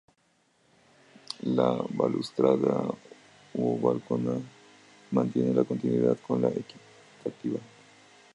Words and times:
La 1.57 1.67
balaustrada 1.91 2.89
o 3.53 3.77
balconada 3.77 4.39
mantiene 5.11 5.53
la 5.53 5.63
continuidad 5.63 6.17
con 6.25 6.41
la 6.41 6.49
de 6.49 6.55
La 6.55 6.59
Equitativa. 6.61 7.59